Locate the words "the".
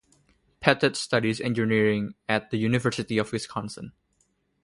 2.49-2.57